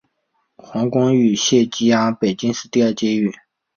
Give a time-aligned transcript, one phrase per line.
[0.57, 3.31] 黄光裕现羁押于北京市第二监狱。